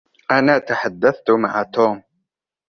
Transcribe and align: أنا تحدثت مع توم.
أنا 0.31 0.57
تحدثت 0.59 1.29
مع 1.31 1.63
توم. 1.63 2.03